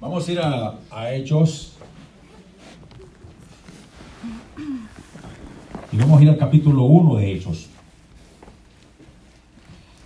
[0.00, 1.74] Vamos a ir a, a Hechos.
[5.92, 7.68] Y vamos a ir al capítulo 1 de Hechos.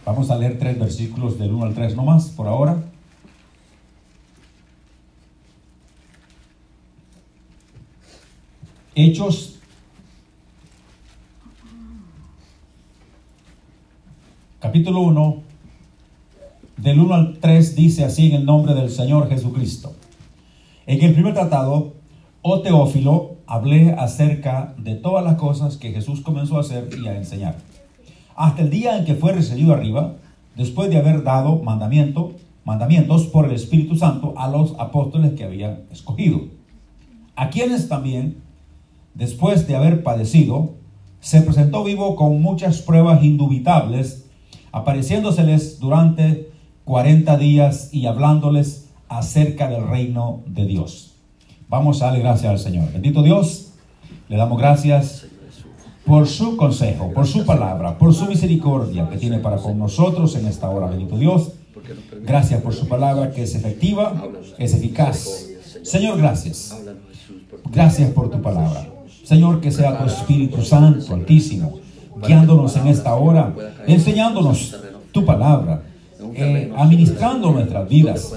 [0.05, 2.83] Vamos a leer tres versículos del 1 al 3 nomás por ahora.
[8.97, 9.59] Hechos
[14.61, 15.54] capítulo 1
[16.85, 19.95] del 1 al 3 dice así en el nombre del Señor Jesucristo.
[20.85, 21.95] En el primer tratado,
[22.43, 27.17] oh Teófilo, hablé acerca de todas las cosas que Jesús comenzó a hacer y a
[27.17, 27.57] enseñar.
[28.37, 30.17] Hasta el día en que fue recibido arriba,
[30.57, 32.33] después de haber dado mandamiento,
[32.67, 36.49] mandamientos por el Espíritu Santo a los apóstoles que había escogido,
[37.35, 38.43] a quienes también,
[39.15, 40.75] después de haber padecido,
[41.21, 44.27] se presentó vivo con muchas pruebas indubitables,
[44.71, 46.53] apareciéndoseles durante
[46.85, 51.15] 40 días y hablándoles acerca del reino de Dios.
[51.69, 52.93] Vamos a darle gracias al Señor.
[52.93, 53.73] Bendito Dios,
[54.29, 55.27] le damos gracias
[56.05, 60.47] por su consejo, por su palabra, por su misericordia que tiene para con nosotros en
[60.47, 60.87] esta hora.
[60.87, 61.53] Bendito Dios,
[62.23, 64.23] gracias por su palabra que es efectiva,
[64.59, 65.47] es eficaz.
[65.83, 66.77] Señor, gracias.
[67.73, 68.87] Gracias por tu palabra.
[69.25, 71.79] Señor, que sea tu Espíritu Santo, Altísimo,
[72.27, 73.55] guiándonos en esta hora,
[73.87, 74.77] enseñándonos
[75.13, 75.83] tu palabra
[76.35, 78.35] eh, administrando nuestras vidas,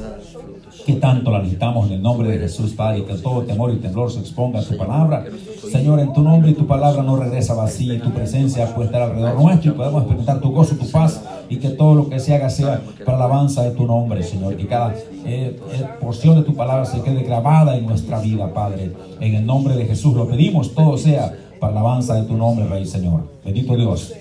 [0.85, 4.09] que tanto la necesitamos en el nombre de Jesús, Padre, que todo temor y temblor
[4.09, 5.25] se exponga a tu palabra.
[5.69, 9.01] Señor, en tu nombre y tu palabra no regresa vacía y tu presencia puede estar
[9.01, 12.35] alrededor nuestro y podemos experimentar tu gozo, tu paz y que todo lo que se
[12.35, 14.55] haga sea para la alabanza de tu nombre, Señor.
[14.55, 15.59] Que cada eh, eh,
[15.99, 18.93] porción de tu palabra se quede grabada en nuestra vida, Padre.
[19.19, 22.65] En el nombre de Jesús lo pedimos, todo sea para la alabanza de tu nombre,
[22.65, 23.23] Rey Señor.
[23.43, 24.13] Bendito Dios.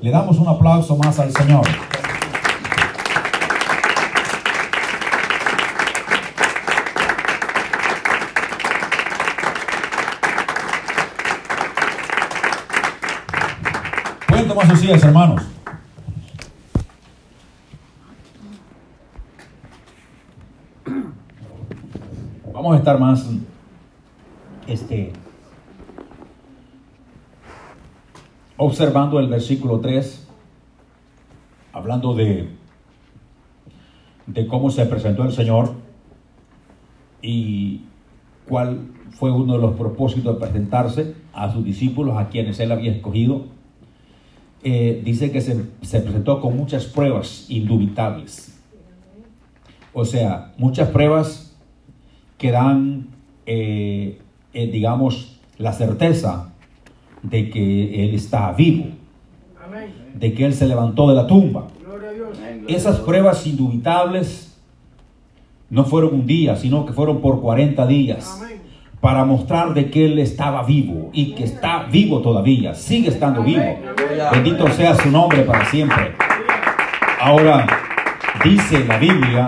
[0.00, 1.64] Le damos un aplauso más al Señor.
[14.88, 15.42] Sillas, hermanos.
[22.54, 23.28] Vamos a estar más
[24.66, 25.12] este,
[28.56, 30.26] observando el versículo 3,
[31.74, 32.48] hablando de,
[34.26, 35.74] de cómo se presentó el Señor
[37.20, 37.82] y
[38.48, 42.92] cuál fue uno de los propósitos de presentarse a sus discípulos, a quienes él había
[42.92, 43.57] escogido
[44.62, 45.54] eh, dice que se,
[46.00, 48.58] presentó con muchas pruebas indubitables.
[49.92, 51.56] O sea, muchas pruebas
[52.36, 53.08] que dan,
[53.46, 54.18] eh,
[54.52, 56.52] eh, digamos, la certeza
[57.22, 58.86] de que Él está vivo,
[60.14, 61.68] de que Él se levantó de la tumba.
[62.66, 64.56] Esas pruebas indubitables
[65.70, 68.40] no fueron un día, sino que fueron por 40 días
[69.00, 73.78] para mostrar de que Él estaba vivo y que está vivo todavía, sigue estando vivo.
[74.32, 76.14] Bendito sea su nombre para siempre.
[77.20, 77.66] Ahora,
[78.42, 79.46] dice la Biblia,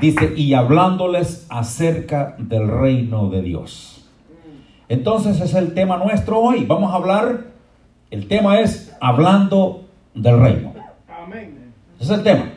[0.00, 4.10] dice, y hablándoles acerca del reino de Dios.
[4.88, 6.64] Entonces es el tema nuestro hoy.
[6.66, 7.46] Vamos a hablar,
[8.10, 9.84] el tema es hablando
[10.14, 10.74] del reino.
[11.98, 12.50] Ese es el tema.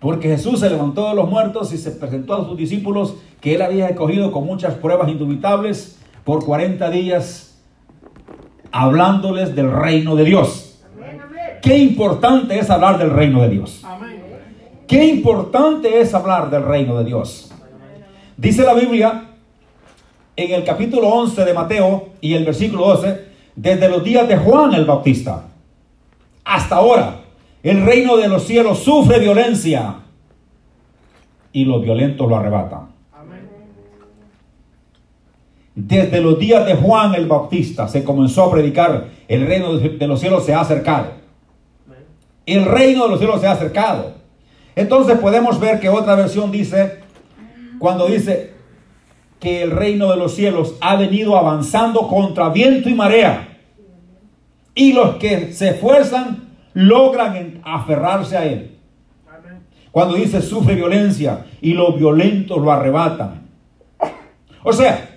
[0.00, 3.62] Porque Jesús se levantó de los muertos y se presentó a sus discípulos que él
[3.62, 7.58] había escogido con muchas pruebas indubitables por 40 días,
[8.72, 10.82] hablándoles del reino de Dios.
[11.62, 13.84] Qué importante es hablar del reino de Dios.
[14.86, 17.52] Qué importante es hablar del reino de Dios.
[18.36, 19.30] Dice la Biblia
[20.36, 23.24] en el capítulo 11 de Mateo y el versículo 12,
[23.56, 25.46] desde los días de Juan el Bautista
[26.46, 27.22] hasta ahora,
[27.64, 29.96] el reino de los cielos sufre violencia
[31.52, 32.86] y los violentos lo arrebatan.
[35.76, 40.20] Desde los días de Juan el Bautista se comenzó a predicar, el reino de los
[40.20, 41.08] cielos se ha acercado.
[42.46, 44.14] El reino de los cielos se ha acercado.
[44.74, 47.00] Entonces podemos ver que otra versión dice,
[47.78, 48.54] cuando dice
[49.38, 53.58] que el reino de los cielos ha venido avanzando contra viento y marea.
[54.74, 58.78] Y los que se esfuerzan logran aferrarse a él.
[59.90, 63.46] Cuando dice sufre violencia y los violentos lo arrebatan.
[64.62, 65.15] O sea,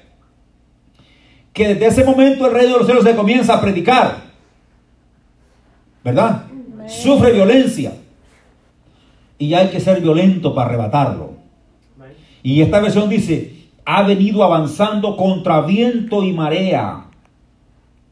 [1.60, 4.16] que desde ese momento el rey de los cielos se comienza a predicar.
[6.06, 6.46] ¿Verdad?
[6.88, 7.92] Sufre violencia.
[9.38, 11.34] Y hay que ser violento para arrebatarlo.
[12.44, 17.08] Y esta versión dice, ha venido avanzando contra viento y marea.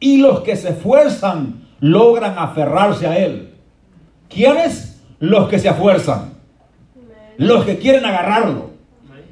[0.02, 3.54] Y los que se esfuerzan logran aferrarse a él.
[4.28, 5.02] ¿Quiénes?
[5.20, 6.34] Los que se esfuerzan.
[7.38, 8.72] los que quieren agarrarlo.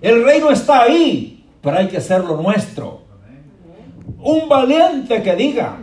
[0.01, 2.94] El reino está ahí, pero hay que hacerlo nuestro.
[4.25, 5.77] Un valiente que diga,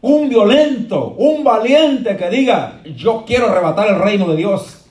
[0.00, 4.84] un violento, un valiente que diga, yo quiero arrebatar el reino de Dios.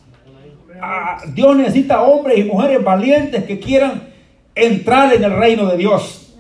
[0.82, 4.14] Ah, Dios necesita hombres y mujeres valientes que quieran
[4.56, 6.38] entrar en el reino de Dios.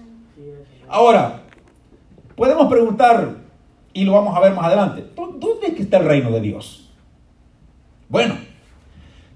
[0.87, 1.41] Ahora,
[2.37, 3.39] podemos preguntar,
[3.91, 6.89] y lo vamos a ver más adelante, ¿dónde está el reino de Dios?
[8.07, 8.35] Bueno,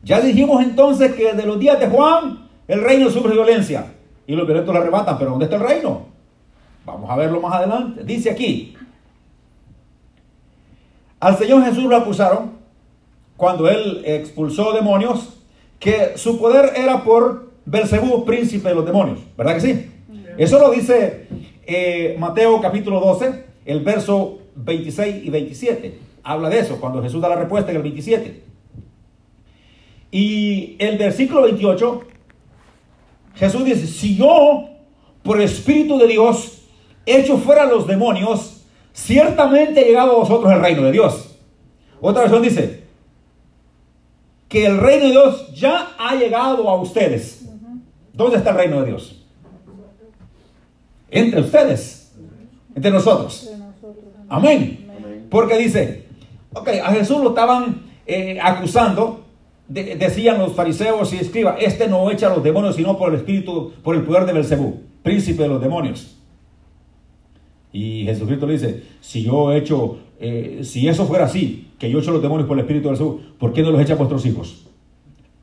[0.04, 3.88] ya dijimos entonces que de los días de Juan, el reino sufre violencia
[4.26, 6.11] y los violentos lo arrebatan, pero ¿dónde está el reino?
[6.92, 8.04] Vamos a verlo más adelante.
[8.04, 8.76] Dice aquí,
[11.20, 12.52] al Señor Jesús lo acusaron
[13.38, 15.38] cuando él expulsó demonios,
[15.80, 19.20] que su poder era por Belcebú, príncipe de los demonios.
[19.38, 19.92] ¿Verdad que sí?
[20.38, 21.28] Eso lo dice
[21.66, 26.00] eh, Mateo capítulo 12, el verso 26 y 27.
[26.24, 28.44] Habla de eso, cuando Jesús da la respuesta en el 27.
[30.12, 32.02] Y el versículo 28,
[33.36, 34.66] Jesús dice, si yo,
[35.24, 36.61] por el Espíritu de Dios,
[37.06, 38.64] echo fuera los demonios,
[38.94, 41.36] ciertamente ha llegado a vosotros el reino de Dios.
[42.00, 42.82] Otra versión dice,
[44.52, 47.46] que el reino de Dios ya ha llegado a ustedes.
[48.12, 49.24] ¿Dónde está el reino de Dios?
[51.10, 52.14] Entre ustedes,
[52.76, 53.50] entre nosotros.
[54.28, 55.28] Amén.
[55.30, 56.06] Porque dice,
[56.52, 59.24] ok, a Jesús lo estaban eh, acusando,
[59.70, 63.72] decían los fariseos y escribas, este no echa a los demonios sino por el espíritu,
[63.82, 66.18] por el poder de Belcebú, príncipe de los demonios.
[67.74, 72.00] Y Jesucristo le dice, si yo he hecho, eh, si eso fuera así, que yo
[72.00, 74.26] echo los demonios por el Espíritu del Señor, ¿por qué no los echa a vuestros
[74.26, 74.68] hijos?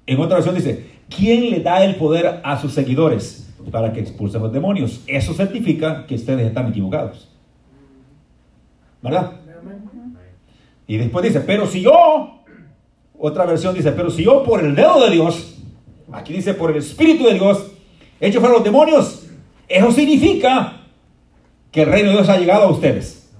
[0.06, 4.42] En otra versión dice, ¿quién le da el poder a sus seguidores para que expulsen
[4.42, 5.02] los demonios?
[5.06, 7.28] Eso certifica que ustedes están equivocados.
[9.02, 9.32] ¿Verdad?
[10.86, 12.42] Y después dice, pero si yo,
[13.18, 15.58] otra versión dice, pero si yo por el dedo de Dios,
[16.12, 17.72] aquí dice por el Espíritu de Dios,
[18.20, 19.26] echo fuera los demonios,
[19.68, 20.77] eso significa
[21.70, 23.30] que el reino de Dios ha llegado a ustedes.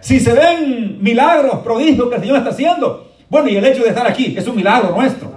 [0.00, 3.90] Si se ven milagros, prodigios que el Señor está haciendo, bueno, y el hecho de
[3.90, 5.32] estar aquí es un milagro nuestro.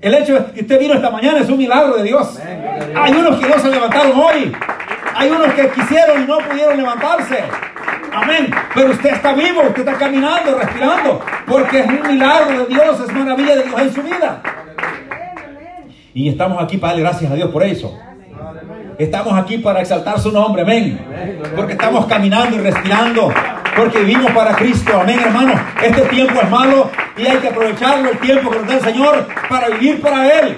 [0.00, 2.38] El hecho de que usted vino esta mañana es un milagro de Dios.
[2.94, 4.52] Hay unos que no se levantaron hoy.
[5.14, 7.38] Hay unos que quisieron y no pudieron levantarse.
[8.12, 8.50] Amén.
[8.74, 13.12] Pero usted está vivo, usted está caminando, respirando, porque es un milagro de Dios, es
[13.12, 14.42] maravilla de Dios en su vida.
[16.14, 17.98] Y estamos aquí para darle gracias a Dios por eso.
[19.02, 20.96] Estamos aquí para exaltar su nombre, amén.
[21.56, 23.32] Porque estamos caminando y respirando.
[23.76, 25.54] Porque vivimos para Cristo, amén, hermano.
[25.84, 26.88] Este tiempo es malo
[27.18, 30.56] y hay que aprovecharlo el tiempo que nos da el Señor para vivir para Él.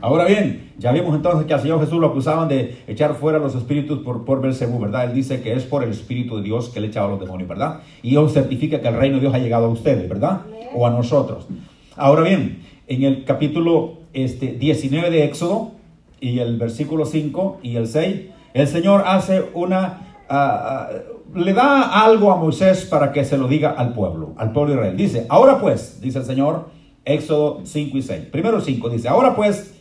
[0.00, 3.54] Ahora bien, ya vimos entonces que al Señor Jesús lo acusaban de echar fuera los
[3.54, 5.04] espíritus por, por ¿verdad?
[5.04, 7.48] Él dice que es por el Espíritu de Dios que le echaba a los demonios,
[7.48, 7.82] ¿verdad?
[8.02, 10.40] Y Dios certifica que el reino de Dios ha llegado a ustedes, ¿verdad?
[10.74, 11.46] O a nosotros.
[11.94, 12.58] Ahora bien,
[12.88, 15.74] en el capítulo este, 19 de Éxodo,
[16.20, 18.20] y el versículo 5 y el 6,
[18.54, 20.88] el Señor hace una, ah, ah,
[21.34, 24.78] le da algo a Moisés para que se lo diga al pueblo, al pueblo de
[24.78, 24.96] Israel.
[24.96, 26.68] Dice, ahora pues, dice el Señor,
[27.04, 28.26] Éxodo 5 y 6.
[28.30, 29.74] Primero 5 dice, ahora pues,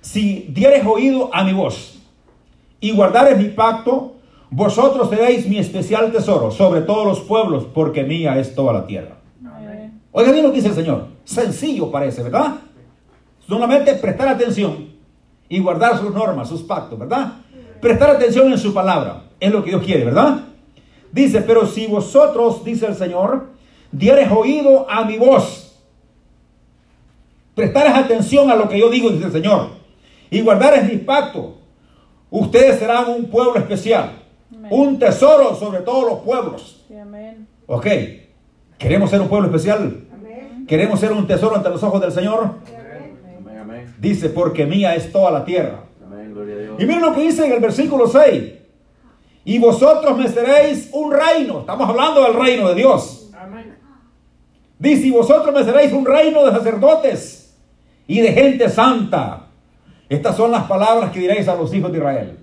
[0.00, 2.00] si dieres oído a mi voz
[2.80, 4.14] y guardares mi pacto,
[4.50, 9.16] vosotros seréis mi especial tesoro sobre todos los pueblos, porque mía es toda la tierra.
[10.12, 11.06] Oiga bien lo que dice el Señor.
[11.24, 12.56] Sencillo parece, ¿verdad?
[13.48, 14.91] Solamente prestar atención
[15.52, 17.34] y guardar sus normas, sus pactos, ¿verdad?
[17.78, 20.46] Prestar atención en su palabra, es lo que Dios quiere, ¿verdad?
[21.12, 23.48] Dice, pero si vosotros, dice el Señor,
[23.90, 25.78] dieres oído a mi voz,
[27.54, 29.66] prestares atención a lo que yo digo, dice el Señor,
[30.30, 31.58] y guardares mi pacto,
[32.30, 34.22] ustedes serán un pueblo especial,
[34.70, 36.82] un tesoro sobre todos los pueblos.
[37.66, 37.86] Ok,
[38.78, 40.04] ¿queremos ser un pueblo especial?
[40.66, 42.54] ¿Queremos ser un tesoro ante los ojos del Señor?
[44.02, 45.84] Dice, porque mía es toda la tierra.
[46.76, 48.52] y miren lo que dice en el versículo 6.
[49.44, 51.60] Y vosotros me seréis un reino.
[51.60, 53.30] Estamos hablando del reino de Dios.
[54.76, 57.56] Dice, y vosotros me seréis un reino de sacerdotes
[58.08, 59.46] y de gente santa.
[60.08, 62.38] Estas son las palabras que diréis a los hijos de Israel.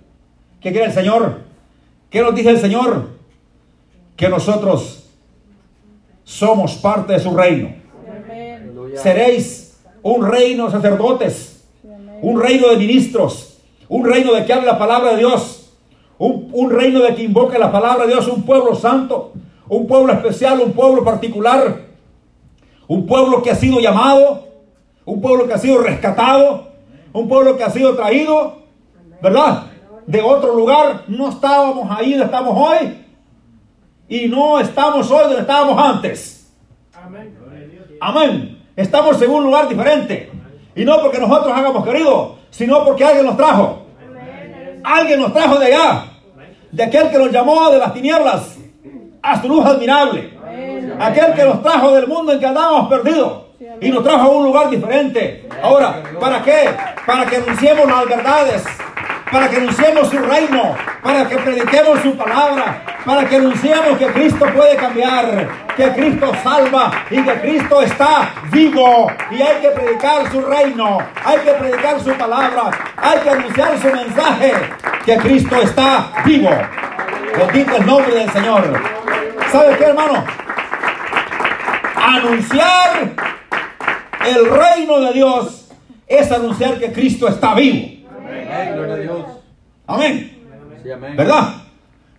[0.62, 1.40] ¿Qué quiere el Señor?
[2.10, 3.10] ¿Qué nos dice el Señor?
[4.16, 5.10] Que nosotros
[6.24, 7.76] somos parte de su reino.
[8.96, 9.69] Seréis
[10.04, 11.68] un reino de sacerdotes,
[12.22, 15.74] un reino de ministros, un reino de que habla la palabra de Dios,
[16.18, 19.34] un, reino de que invoca la palabra de Dios, un pueblo santo,
[19.68, 21.82] un pueblo especial, un pueblo particular,
[22.88, 24.48] un pueblo que ha sido llamado,
[25.06, 26.68] un pueblo que ha sido rescatado,
[27.14, 28.60] un pueblo que ha sido traído,
[29.22, 29.68] ¿verdad?
[30.06, 33.06] De otro lugar, no estábamos ahí donde estamos hoy
[34.10, 36.52] y no estamos hoy donde estábamos antes.
[36.94, 37.38] Amén.
[38.02, 38.59] Amén.
[38.80, 40.32] Estamos en un lugar diferente.
[40.74, 43.82] Y no porque nosotros hagamos querido, sino porque alguien nos trajo.
[44.86, 46.06] Alguien nos trajo de allá.
[46.72, 48.58] De aquel que nos llamó de las tinieblas
[49.22, 50.34] a su luz admirable.
[50.98, 53.44] Aquel que nos trajo del mundo en que andábamos perdidos
[53.82, 55.50] y nos trajo a un lugar diferente.
[55.62, 56.70] Ahora, ¿para qué?
[57.06, 58.64] Para que anunciemos las verdades,
[59.30, 64.46] para que anunciemos su reino, para que prediquemos su palabra, para que anunciemos que Cristo
[64.54, 69.12] puede cambiar, que Cristo salva y que Cristo está vivo.
[69.32, 73.88] Y hay que predicar su reino, hay que predicar su palabra, hay que anunciar su
[73.88, 74.54] mensaje,
[75.06, 76.50] que Cristo está vivo.
[77.38, 78.82] Bendito el nombre del Señor.
[79.52, 80.26] ¿Sabe qué, hermano?
[81.96, 83.14] Anunciar
[84.26, 85.72] el reino de Dios
[86.08, 88.10] es anunciar que Cristo está vivo.
[89.88, 90.38] Amén.
[91.16, 91.69] ¿Verdad?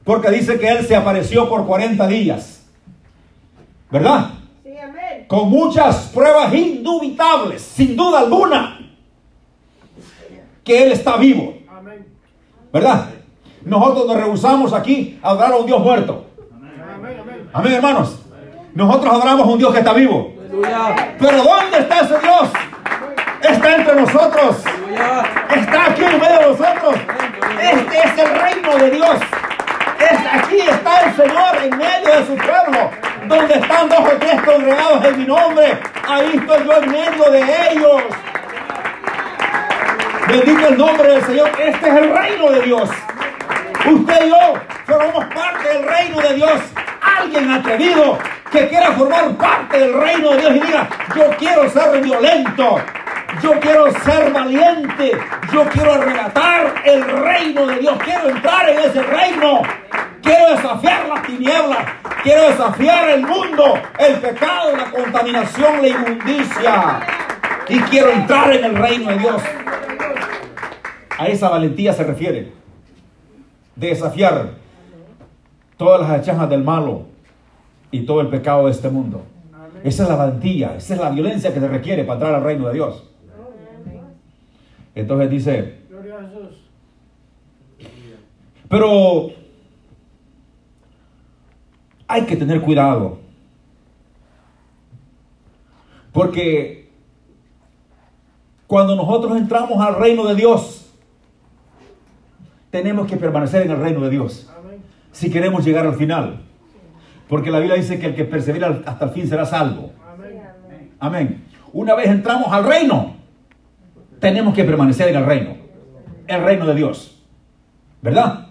[0.05, 2.63] Porque dice que Él se apareció por 40 días.
[3.91, 4.31] ¿Verdad?
[5.27, 8.79] Con muchas pruebas indubitables, sin duda alguna,
[10.65, 11.55] que Él está vivo.
[12.73, 13.09] ¿Verdad?
[13.65, 16.27] Nosotros nos rehusamos aquí a adorar a un Dios muerto.
[17.53, 18.21] Amén, hermanos.
[18.75, 20.33] Nosotros adoramos a un Dios que está vivo.
[21.19, 22.51] Pero ¿dónde está ese Dios?
[23.43, 24.57] Está entre nosotros.
[25.57, 26.95] Está aquí en medio de nosotros.
[27.61, 29.21] Este es el reino de Dios.
[30.33, 32.91] Aquí está el Señor en medio de su pueblo.
[33.27, 35.79] Donde están dos o tres congregados en mi nombre.
[36.09, 38.03] Ahí estoy yo en medio de ellos.
[40.29, 41.51] Bendito el nombre del Señor.
[41.59, 42.91] Este es el reino de Dios.
[43.87, 44.55] Usted y yo
[44.87, 46.61] formamos parte del reino de Dios.
[47.19, 48.19] Alguien atrevido
[48.51, 52.81] que quiera formar parte del reino de Dios y diga, yo quiero ser violento,
[53.43, 55.13] yo quiero ser valiente,
[55.53, 59.63] yo quiero arrebatar el reino de Dios, quiero entrar en ese reino,
[60.23, 61.79] quiero desafiar las tinieblas,
[62.23, 67.01] quiero desafiar el mundo, el pecado, la contaminación, la inmundicia,
[67.69, 69.43] y quiero entrar en el reino de Dios.
[71.19, 72.53] A esa valentía se refiere,
[73.77, 74.51] de desafiar
[75.77, 77.11] todas las hachadas del malo,
[77.91, 79.23] y todo el pecado de este mundo.
[79.83, 82.69] Esa es la valentía, esa es la violencia que se requiere para entrar al reino
[82.69, 83.10] de Dios.
[84.95, 85.79] Entonces dice,
[88.69, 89.31] pero
[92.07, 93.19] hay que tener cuidado,
[96.13, 96.91] porque
[98.67, 100.93] cuando nosotros entramos al reino de Dios,
[102.71, 104.51] tenemos que permanecer en el reino de Dios
[105.13, 106.41] si queremos llegar al final.
[107.29, 109.93] Porque la Biblia dice que el que persevera hasta el fin será salvo.
[110.99, 111.45] Amén.
[111.73, 113.17] Una vez entramos al reino,
[114.21, 115.57] tenemos que permanecer en el reino.
[116.27, 117.23] El reino de Dios.
[118.03, 118.47] ¿Verdad?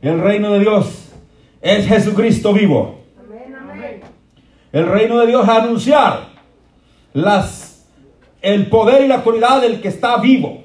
[0.00, 1.12] El reino de Dios
[1.60, 3.00] es Jesucristo vivo.
[4.72, 6.28] El reino de Dios es anunciar
[7.12, 7.88] las,
[8.42, 10.64] el poder y la autoridad del que está vivo.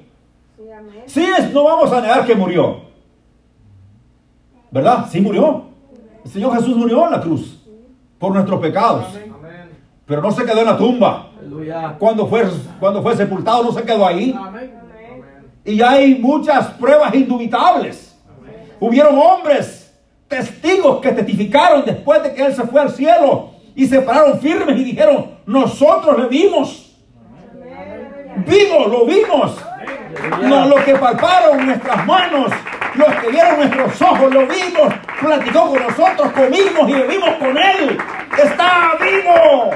[1.06, 2.82] Sí, es, no vamos a negar que murió.
[4.70, 5.08] ¿Verdad?
[5.10, 5.66] Sí murió.
[6.24, 7.66] El Señor Jesús murió en la cruz
[8.20, 9.06] por nuestros pecados.
[10.06, 11.31] Pero no se quedó en la tumba.
[11.98, 12.46] Cuando fue,
[12.80, 14.36] cuando fue sepultado no se quedó ahí.
[15.64, 18.18] Y hay muchas pruebas indubitables.
[18.80, 19.94] Hubieron hombres,
[20.28, 24.78] testigos que testificaron después de que Él se fue al cielo y se pararon firmes
[24.78, 26.96] y dijeron, nosotros le vimos.
[28.46, 29.58] Vimos, lo vimos.
[30.42, 32.52] No, lo que palparon nuestras manos,
[32.96, 37.98] los que vieron nuestros ojos, lo vimos, platicó con nosotros, comimos y bebimos con Él.
[38.42, 39.72] Está vivo.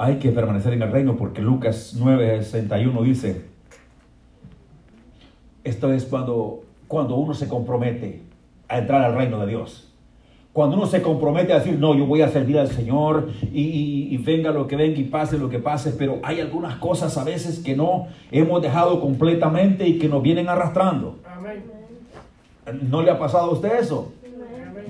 [0.00, 3.44] Hay que permanecer en el reino porque Lucas 9:61 dice,
[5.62, 8.22] esto es cuando, cuando uno se compromete
[8.66, 9.92] a entrar al reino de Dios.
[10.54, 14.52] Cuando uno se compromete a decir, no, yo voy a servir al Señor y, venga
[14.52, 17.76] lo que venga y pase lo que pase, pero hay algunas cosas a veces que
[17.76, 21.18] no hemos dejado completamente y que nos vienen arrastrando.
[22.88, 24.14] ¿No le ha pasado a usted eso?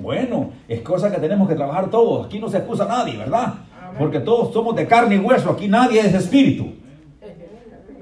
[0.01, 2.27] Bueno, es cosa que tenemos que trabajar todos.
[2.27, 3.55] Aquí no se excusa nadie, ¿verdad?
[3.97, 5.51] Porque todos somos de carne y hueso.
[5.51, 6.73] Aquí nadie es espíritu.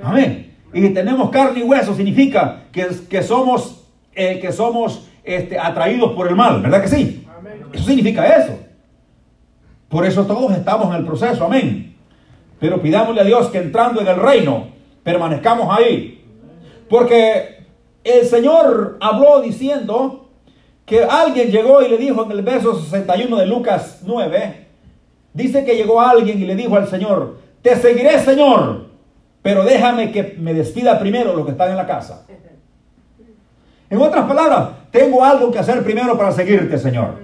[0.01, 0.55] Amén.
[0.74, 6.27] Y tenemos carne y hueso significa que, que somos, eh, que somos este, atraídos por
[6.27, 7.27] el mal, ¿verdad que sí?
[7.74, 8.60] Eso significa eso.
[9.88, 11.96] Por eso todos estamos en el proceso, amén.
[12.60, 14.67] Pero pidámosle a Dios que entrando en el reino,
[15.03, 16.24] permanezcamos ahí.
[16.89, 17.65] Porque
[18.03, 20.29] el Señor habló diciendo
[20.86, 24.67] que alguien llegó y le dijo en el verso 61 de Lucas 9,
[25.39, 28.86] dice que llegó alguien y le dijo al Señor, te seguiré Señor,
[29.41, 32.25] pero déjame que me despida primero los que están en la casa.
[33.89, 37.15] En otras palabras, tengo algo que hacer primero para seguirte, Señor.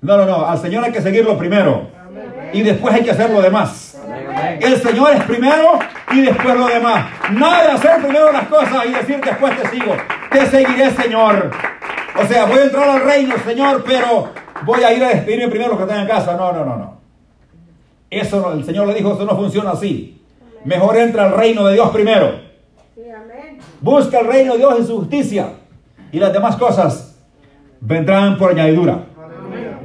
[0.00, 1.88] No, no, no, al Señor hay que seguirlo primero.
[2.52, 3.98] Y después hay que hacer lo demás.
[4.60, 5.78] El Señor es primero
[6.12, 7.04] y después lo demás.
[7.32, 9.94] Nada de hacer primero las cosas y decir después te sigo.
[10.30, 11.50] Te seguiré, Señor.
[12.20, 14.30] O sea, voy a entrar al reino, Señor, pero
[14.64, 16.36] voy a ir a despedirme primero los que están en casa.
[16.36, 17.01] No, no, no, no.
[18.12, 20.20] Eso el Señor le dijo, eso no funciona así.
[20.66, 22.40] Mejor entra al reino de Dios primero.
[23.80, 25.54] Busca el reino de Dios y su justicia.
[26.12, 27.18] Y las demás cosas
[27.80, 29.06] vendrán por añadidura.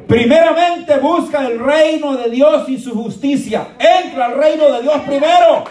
[0.10, 3.69] Primeramente busca el reino de Dios y su justicia.
[3.79, 5.63] Entra al reino de Dios primero.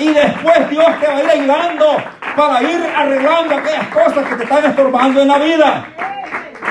[0.00, 1.86] Y después Dios te va a ir ayudando
[2.36, 5.86] para ir arreglando aquellas cosas que te están estorbando en la vida.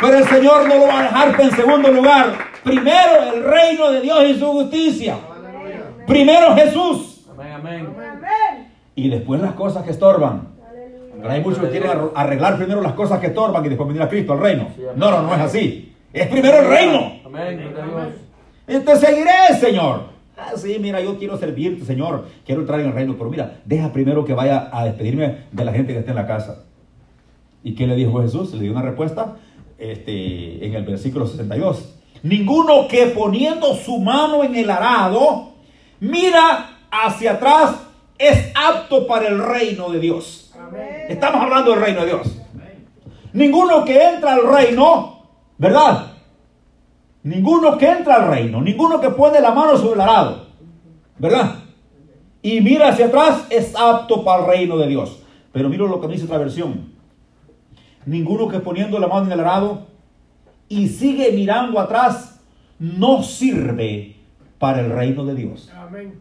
[0.01, 2.50] Pero el Señor no lo va a dejar en segundo lugar.
[2.63, 5.17] Primero el reino de Dios y su justicia.
[6.05, 7.25] Primero Jesús.
[8.95, 10.49] Y después las cosas que estorban.
[11.21, 14.09] Pero hay muchos que quieren arreglar primero las cosas que estorban y después venir a
[14.09, 14.67] Cristo, al reino.
[14.95, 15.93] No, no, no es así.
[16.11, 17.13] Es primero el reino.
[18.67, 20.11] Y te seguiré, Señor.
[20.37, 22.25] Ah, sí, mira, yo quiero servirte, Señor.
[22.45, 23.15] Quiero entrar en el reino.
[23.17, 26.27] Pero mira, deja primero que vaya a despedirme de la gente que está en la
[26.27, 26.63] casa.
[27.63, 28.53] ¿Y qué le dijo Jesús?
[28.53, 29.37] Le dio una respuesta
[29.77, 32.00] este, en el versículo 62.
[32.23, 35.53] Ninguno que poniendo su mano en el arado
[35.99, 37.75] mira hacia atrás
[38.17, 40.53] es apto para el reino de Dios.
[41.09, 42.37] Estamos hablando del reino de Dios.
[43.33, 45.21] Ninguno que entra al reino
[45.61, 46.13] ¿Verdad?
[47.21, 50.47] Ninguno que entra al reino, ninguno que pone la mano sobre el arado,
[51.19, 51.57] ¿verdad?
[52.41, 55.21] Y mira hacia atrás es apto para el reino de Dios.
[55.53, 56.93] Pero mira lo que dice otra versión.
[58.07, 59.83] Ninguno que poniendo la mano en el arado
[60.71, 62.39] y sigue mirando atrás
[62.79, 64.15] no sirve
[64.57, 65.69] para el reino de Dios.
[65.75, 66.17] Amén.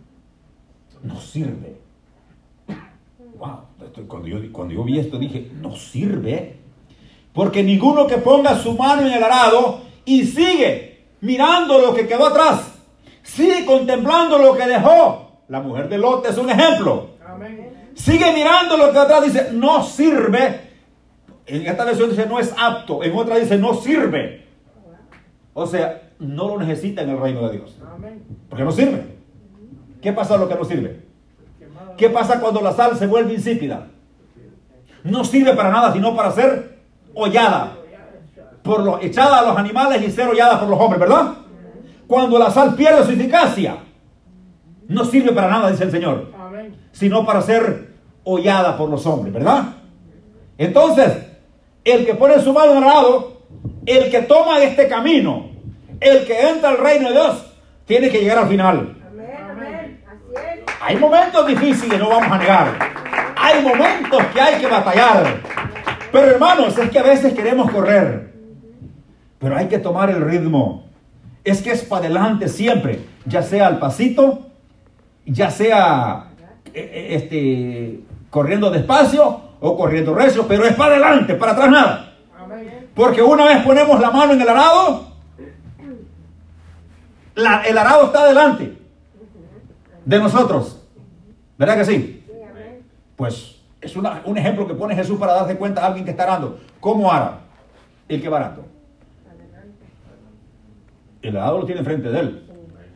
[1.05, 1.77] No sirve.
[3.39, 3.61] Wow,
[4.09, 6.57] cuando yo, cuando yo vi esto dije, no sirve.
[7.33, 12.27] Porque ninguno que ponga su mano en el arado y sigue mirando lo que quedó
[12.27, 12.73] atrás,
[13.23, 15.31] sigue contemplando lo que dejó.
[15.47, 17.11] La mujer de Lot es un ejemplo.
[17.95, 20.71] Sigue mirando lo que atrás dice, no sirve.
[21.47, 23.05] En esta versión dice, no es apto.
[23.05, 24.40] En otra dice, no sirve.
[25.55, 27.77] O sea, no lo necesita en el reino de Dios.
[28.49, 29.17] Porque no sirve.
[30.01, 31.01] ¿Qué pasa lo que no sirve?
[31.97, 33.89] ¿Qué pasa cuando la sal se vuelve insípida?
[35.05, 36.79] No sirve para nada, sino para hacer
[37.15, 37.77] hollada,
[38.63, 41.35] por lo, echada a los animales y ser hollada por los hombres, ¿verdad?
[42.07, 43.79] Cuando la sal pierde su eficacia,
[44.89, 46.33] no sirve para nada, dice el Señor,
[46.93, 49.65] sino para ser hollada por los hombres, ¿verdad?
[50.59, 51.27] Entonces,
[51.85, 53.40] el que pone su mano en el lado,
[53.87, 55.51] el que toma este camino,
[56.01, 57.47] el que entra al reino de Dios,
[57.87, 58.97] tiene que llegar al final.
[60.81, 62.79] Hay momentos difíciles, no vamos a negar.
[63.37, 65.41] Hay momentos que hay que batallar.
[66.13, 68.33] Pero hermanos, es que a veces queremos correr,
[69.39, 70.87] pero hay que tomar el ritmo.
[71.45, 74.47] Es que es para adelante siempre, ya sea al pasito,
[75.25, 76.31] ya sea
[76.67, 82.10] eh, eh, este, corriendo despacio o corriendo recio, pero es para adelante, para atrás nada.
[82.95, 85.07] Porque una vez ponemos la mano en el arado,
[87.37, 88.77] el arado está adelante
[90.05, 90.83] de nosotros.
[91.57, 92.27] ¿Verdad que sí?
[93.17, 96.59] Pues es un ejemplo que pone Jesús para darse cuenta a alguien que está arando.
[96.81, 97.41] ¿Cómo ara?
[98.09, 98.65] El que barato.
[101.23, 102.47] El arado lo tiene enfrente de él.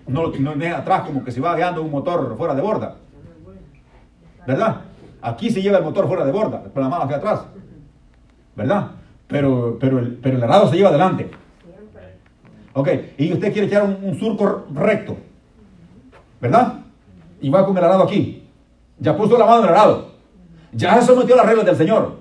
[0.06, 2.96] No lo tiene atrás como que se va guiando un motor fuera de borda.
[4.46, 4.80] ¿Verdad?
[5.22, 7.46] Aquí se lleva el motor fuera de borda, con la mano hacia atrás.
[8.54, 8.90] ¿Verdad?
[9.34, 11.28] Pero, pero, el, pero el arado se lleva adelante.
[12.72, 15.16] Ok, y usted quiere echar un, un surco recto.
[16.40, 16.74] ¿Verdad?
[17.40, 18.48] Y va con el arado aquí.
[18.96, 20.10] Ya puso la mano en el arado.
[20.72, 22.12] Ya se sometió a las reglas del Señor.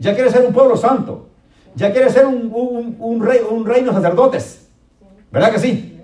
[0.00, 1.28] Ya quiere ser un pueblo santo.
[1.76, 4.70] Ya quiere ser un, rey, un reino de sacerdotes.
[5.32, 5.98] ¿Verdad que sí?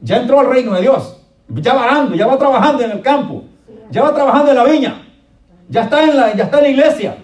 [0.00, 1.20] Ya entró al reino de Dios.
[1.48, 3.44] Ya va arando, ya va trabajando en el campo.
[3.90, 5.02] Ya va trabajando en la viña.
[5.68, 7.18] Ya está en la, ya está en la iglesia.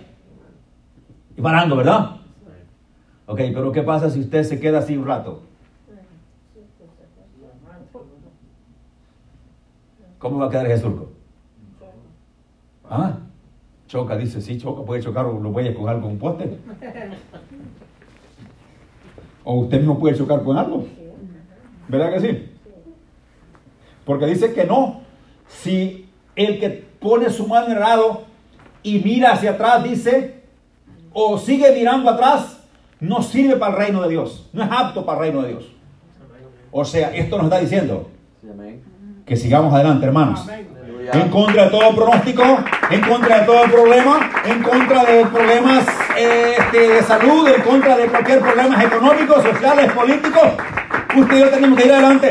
[1.35, 2.24] Y va arando, ¿verdad?
[3.27, 5.43] Ok, pero ¿qué pasa si usted se queda así un rato?
[10.19, 10.93] ¿Cómo va a quedar Jesús?
[12.89, 13.19] ¿Ah?
[13.89, 16.59] Choca, dice, sí, choca, puede chocar o lo a con algo, con un poste.
[19.45, 20.87] O usted mismo puede chocar con algo.
[21.89, 22.51] ¿Verdad que sí?
[24.05, 25.03] Porque dice que no.
[25.47, 28.25] Si el que pone su mano en el lado
[28.83, 30.43] y mira hacia atrás, dice,
[31.13, 32.54] o sigue mirando atrás,
[33.01, 34.49] no sirve para el reino de Dios.
[34.53, 35.65] No es apto para el reino de Dios.
[36.71, 38.11] O sea, esto nos está diciendo
[39.25, 40.47] que sigamos adelante, hermanos.
[41.13, 42.43] En contra de todo pronóstico,
[42.91, 45.85] en contra de todo problema, en contra de problemas
[46.17, 50.49] eh, este, de salud, en contra de cualquier problema económico, sociales, políticos.
[51.17, 52.31] Usted y yo tenemos que ir adelante.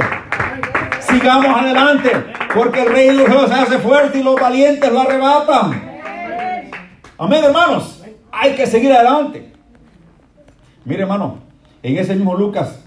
[0.99, 2.12] Sigamos adelante,
[2.54, 6.02] porque el rey de los Dios se hace fuerte y los valientes lo arrebatan.
[7.17, 8.04] Amén, hermanos.
[8.32, 9.52] Hay que seguir adelante.
[10.86, 11.38] Mire, hermano,
[11.82, 12.84] en ese mismo Lucas,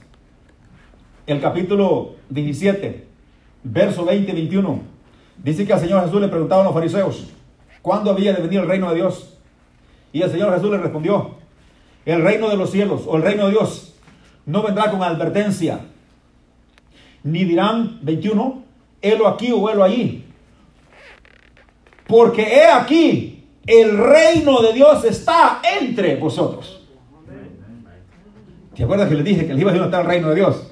[1.26, 3.06] el capítulo 17,
[3.64, 4.80] verso 20 y 21,
[5.42, 7.30] dice que al Señor Jesús le preguntaban los fariseos,
[7.80, 9.38] ¿cuándo había de venir el reino de Dios?
[10.12, 11.36] Y el Señor Jesús le respondió,
[12.04, 13.94] el reino de los cielos o el reino de Dios
[14.44, 15.80] no vendrá con advertencia,
[17.24, 18.62] ni dirán 21,
[19.00, 20.26] helo aquí o helo allí,
[22.06, 26.75] porque he aquí, el reino de Dios está entre vosotros.
[28.76, 30.70] ¿Te acuerdas que les dije que les iba a está el reino de Dios?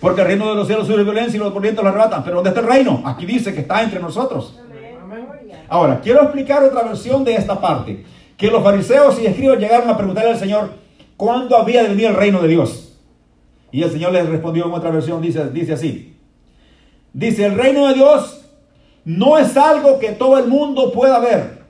[0.00, 2.22] Porque el reino de los cielos sube violencia y los oponentes lo arrebatan.
[2.22, 3.02] Pero ¿dónde está el reino?
[3.06, 4.60] Aquí dice que está entre nosotros.
[5.66, 8.04] Ahora, quiero explicar otra versión de esta parte.
[8.36, 10.72] Que los fariseos y escribas llegaron a preguntarle al Señor
[11.16, 12.98] cuándo había de venir el reino de Dios.
[13.72, 16.18] Y el Señor les respondió en otra versión, dice, dice así.
[17.14, 18.44] Dice, el reino de Dios
[19.06, 21.63] no es algo que todo el mundo pueda ver.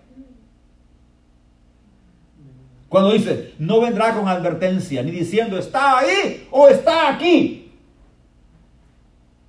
[2.95, 7.73] Cuando dice, no vendrá con advertencia, ni diciendo, está ahí o está aquí.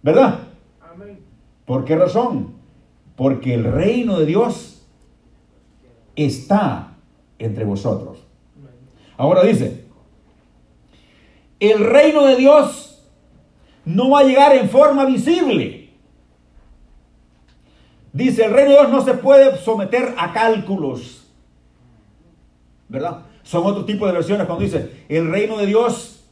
[0.01, 0.39] ¿Verdad?
[1.63, 2.55] ¿Por qué razón?
[3.15, 4.87] Porque el reino de Dios
[6.15, 6.95] está
[7.37, 8.25] entre vosotros.
[9.15, 9.85] Ahora dice,
[11.59, 13.07] el reino de Dios
[13.85, 15.91] no va a llegar en forma visible.
[18.11, 21.31] Dice, el reino de Dios no se puede someter a cálculos.
[22.89, 23.25] ¿Verdad?
[23.45, 26.23] Son otro tipo de versiones cuando dice, el reino de Dios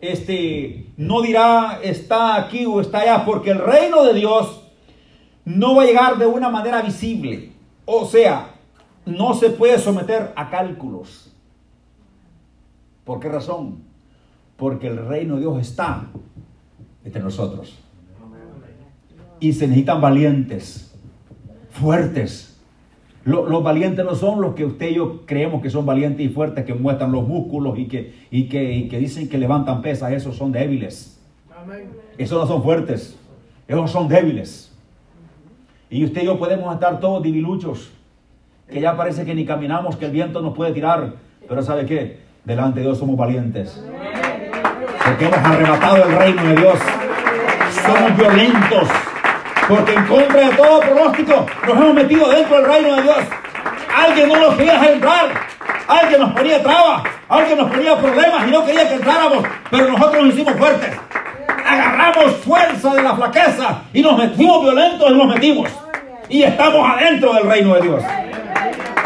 [0.00, 4.62] este, no dirá está aquí o está allá, porque el reino de Dios
[5.44, 7.52] no va a llegar de una manera visible.
[7.84, 8.54] O sea,
[9.04, 11.32] no se puede someter a cálculos.
[13.04, 13.82] ¿Por qué razón?
[14.56, 16.06] Porque el reino de Dios está
[17.04, 17.76] entre nosotros.
[19.40, 20.94] Y se necesitan valientes,
[21.72, 22.51] fuertes,
[23.24, 26.64] los, valientes no son los que usted y yo creemos que son valientes y fuertes,
[26.64, 30.12] que muestran los músculos y que, y que, que dicen que levantan pesas.
[30.12, 31.20] Esos son débiles.
[32.18, 33.16] Esos no son fuertes.
[33.68, 34.76] Esos son débiles.
[35.88, 37.92] Y usted y yo podemos estar todos diviluchos.
[38.68, 41.14] Que ya parece que ni caminamos, que el viento nos puede tirar.
[41.48, 42.20] Pero ¿sabe qué?
[42.44, 43.84] Delante de Dios somos valientes.
[45.04, 46.78] Porque hemos arrebatado el reino de Dios.
[47.86, 49.11] Somos violentos.
[49.68, 53.18] Porque en contra de todo pronóstico nos hemos metido dentro del reino de Dios.
[53.94, 55.26] Alguien no nos quería entrar.
[55.86, 57.02] Alguien nos ponía trabas.
[57.28, 59.44] Alguien nos ponía problemas y no quería que entráramos.
[59.70, 60.90] Pero nosotros nos hicimos fuertes.
[61.64, 65.70] Agarramos fuerza de la flaqueza y nos metimos violentos y nos metimos.
[66.28, 68.02] Y estamos adentro del reino de Dios.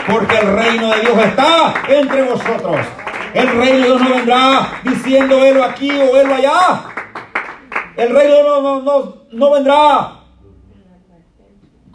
[0.07, 2.77] Porque el reino de Dios está entre vosotros.
[3.35, 6.85] El reino de Dios no vendrá diciendo él aquí o él allá.
[7.97, 10.15] El reino no, no, no, no vendrá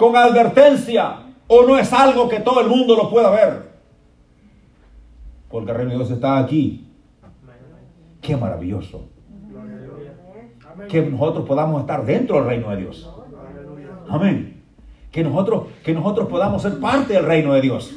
[0.01, 3.71] con advertencia o no es algo que todo el mundo lo pueda ver.
[5.47, 6.87] Porque el reino de Dios está aquí.
[8.19, 9.05] Qué maravilloso.
[10.89, 13.07] Que nosotros podamos estar dentro del reino de Dios.
[14.09, 14.63] Amén.
[15.11, 17.93] Que nosotros, que nosotros podamos ser parte del reino de Dios.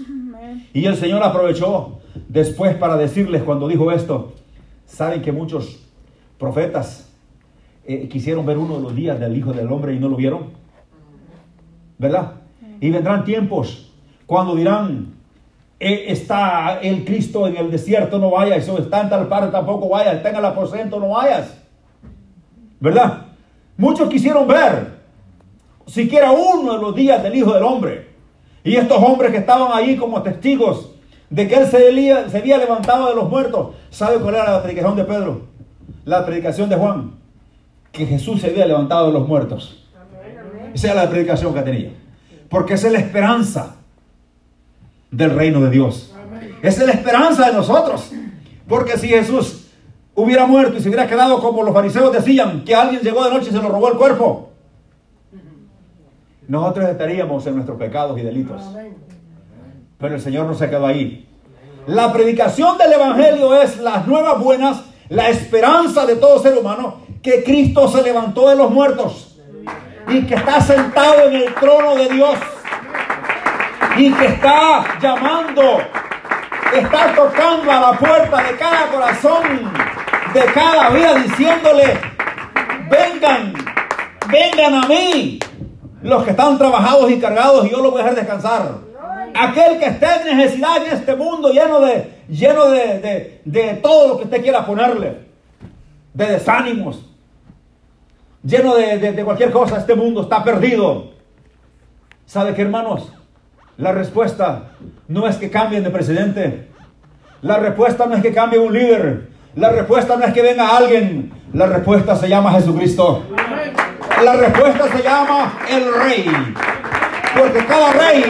[0.74, 4.34] Y el Señor aprovechó después para decirles cuando dijo esto,
[4.84, 5.88] saben que muchos
[6.38, 7.10] profetas
[7.86, 10.63] eh, quisieron ver uno de los días del Hijo del Hombre y no lo vieron.
[12.04, 12.32] ¿Verdad?
[12.80, 13.90] Y vendrán tiempos
[14.26, 15.14] cuando dirán,
[15.80, 19.88] eh, está el Cristo en el desierto, no vayas, o está en tal parte, tampoco
[19.88, 21.56] vayas, está en el aposento, no vayas,
[22.78, 23.22] ¿verdad?
[23.78, 24.98] Muchos quisieron ver
[25.86, 28.10] siquiera uno de los días del Hijo del Hombre.
[28.62, 30.90] Y estos hombres que estaban ahí como testigos
[31.30, 34.96] de que Él se, se había levantado de los muertos, ¿sabe cuál era la predicación
[34.96, 35.46] de Pedro?
[36.04, 37.12] La predicación de Juan,
[37.92, 39.83] que Jesús se había levantado de los muertos.
[40.74, 41.90] Esa es la predicación que tenía.
[42.50, 43.76] Porque esa es la esperanza
[45.10, 46.12] del reino de Dios.
[46.62, 48.10] Esa es la esperanza de nosotros.
[48.68, 49.68] Porque si Jesús
[50.14, 53.48] hubiera muerto y se hubiera quedado como los fariseos decían, que alguien llegó de noche
[53.50, 54.50] y se lo robó el cuerpo,
[56.48, 58.62] nosotros estaríamos en nuestros pecados y delitos.
[59.98, 61.28] Pero el Señor no se quedó ahí.
[61.86, 67.44] La predicación del Evangelio es las nuevas buenas, la esperanza de todo ser humano, que
[67.44, 69.33] Cristo se levantó de los muertos
[70.08, 72.38] y que está sentado en el trono de Dios
[73.96, 75.78] y que está llamando,
[76.74, 79.72] está tocando a la puerta de cada corazón,
[80.32, 82.00] de cada vida, diciéndole,
[82.90, 83.54] vengan,
[84.28, 85.38] vengan a mí,
[86.02, 88.84] los que están trabajados y cargados y yo los voy a dejar descansar.
[89.36, 94.18] Aquel que esté en necesidad en este mundo lleno de, lleno de, de todo lo
[94.18, 95.24] que usted quiera ponerle,
[96.12, 97.13] de desánimos,
[98.44, 101.12] lleno de, cualquier cosa, este mundo está perdido.
[102.26, 103.10] ¿Sabe qué, hermanos?
[103.76, 104.70] La respuesta
[105.08, 106.68] no es que cambien de presidente.
[107.42, 109.30] La respuesta no es que cambie un líder.
[109.56, 111.32] La respuesta no es que venga alguien.
[111.52, 113.24] La respuesta se llama Jesucristo.
[114.22, 116.30] La respuesta se llama el rey.
[117.36, 118.24] Porque cada rey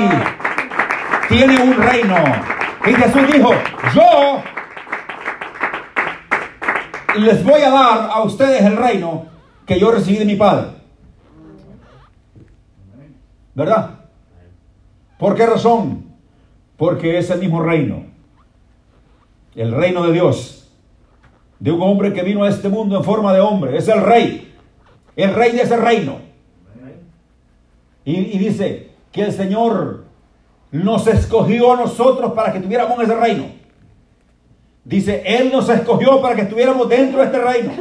[1.28, 2.16] tiene un reino.
[2.86, 3.50] Y Jesús dijo,
[3.94, 4.42] yo
[7.18, 9.33] les voy a dar a ustedes el reino
[9.66, 10.68] que yo recibí de mi Padre.
[13.54, 14.00] ¿Verdad?
[15.18, 16.04] ¿Por qué razón?
[16.76, 18.04] Porque es el mismo reino.
[19.54, 20.70] El reino de Dios.
[21.60, 23.76] De un hombre que vino a este mundo en forma de hombre.
[23.76, 24.54] Es el rey.
[25.16, 26.18] El rey de ese reino.
[28.04, 30.04] Y, dice que el Señor
[30.72, 33.46] nos escogió a nosotros para que tuviéramos ese reino.
[34.84, 37.72] Dice, Él nos escogió para que estuviéramos dentro de este reino.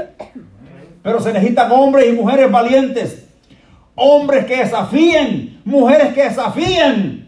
[1.03, 3.27] Pero se necesitan hombres y mujeres valientes.
[3.95, 7.23] Hombres que desafíen, mujeres que desafíen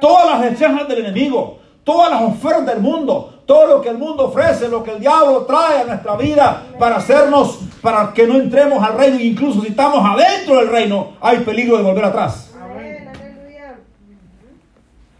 [0.00, 4.26] todas las hechazas del enemigo, todas las ofertas del mundo, todo lo que el mundo
[4.26, 8.82] ofrece, lo que el diablo trae a nuestra vida para hacernos, para que no entremos
[8.82, 9.20] al reino.
[9.20, 12.54] Incluso si estamos adentro del reino, hay peligro de volver atrás.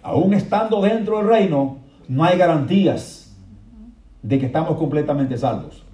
[0.02, 1.78] Aún estando dentro del reino,
[2.08, 3.34] no hay garantías
[4.22, 5.84] de que estamos completamente salvos.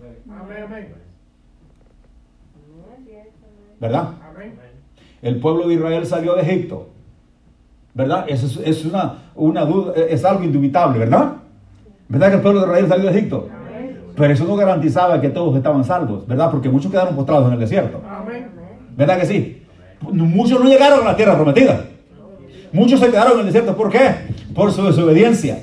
[3.85, 4.09] ¿Verdad?
[5.21, 6.89] El pueblo de Israel salió de Egipto,
[7.93, 8.25] ¿verdad?
[8.29, 11.35] Eso es, una, duda, es algo indubitable, ¿verdad?
[12.09, 13.49] ¿Verdad que el pueblo de Israel salió de Egipto?
[14.17, 16.51] Pero eso no garantizaba que todos estaban salvos, ¿verdad?
[16.51, 18.01] Porque muchos quedaron postrados en el desierto.
[18.97, 19.63] ¿Verdad que sí?
[20.01, 21.85] Muchos no llegaron a la tierra prometida.
[22.73, 23.77] Muchos se quedaron en el desierto.
[23.77, 24.15] ¿Por qué?
[24.55, 25.59] Por su desobediencia.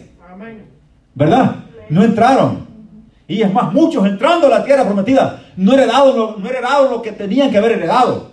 [1.15, 1.55] ¿Verdad?
[1.89, 2.67] No entraron.
[3.31, 7.13] Y es más, muchos entrando a la tierra prometida no heredaron, no heredaron lo que
[7.13, 8.27] tenían que haber heredado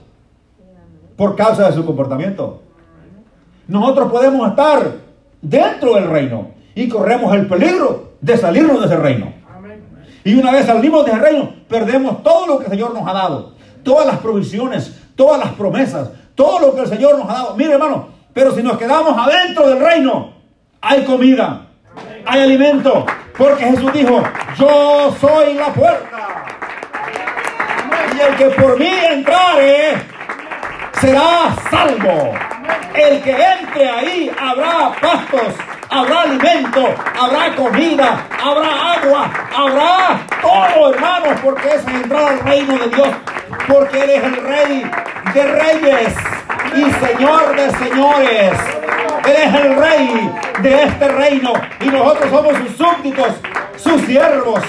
[1.17, 2.63] por causa de su comportamiento.
[3.69, 4.95] Nosotros podemos estar
[5.41, 9.33] dentro del reino y corremos el peligro de salirnos de ese reino.
[10.25, 13.13] Y una vez salimos de ese reino, perdemos todo lo que el Señor nos ha
[13.13, 13.53] dado.
[13.85, 17.55] Todas las provisiones, todas las promesas, todo lo que el Señor nos ha dado.
[17.55, 20.33] Mire hermano, pero si nos quedamos adentro del reino,
[20.81, 21.69] hay comida,
[22.27, 23.07] hay alimento,
[23.39, 24.23] porque Jesús dijo,
[24.57, 26.19] yo soy la puerta.
[28.17, 29.97] Y el que por mí entrare
[31.01, 32.35] será salvo.
[32.95, 35.55] El que entre ahí habrá pastos,
[35.89, 42.89] habrá alimento, habrá comida, habrá agua, habrá todo, hermanos, porque es entrar al reino de
[42.89, 43.09] Dios.
[43.69, 44.91] Porque eres el rey
[45.33, 46.15] de reyes
[46.77, 48.53] y señor de señores.
[49.25, 53.35] Eres el rey de este reino y nosotros somos sus súbditos,
[53.77, 54.63] sus siervos.